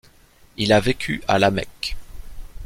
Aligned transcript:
Il 0.57 0.73
a 0.73 0.79
vécu 0.79 1.21
à 1.27 1.37
la 1.37 1.51
Mecque. 1.51 1.95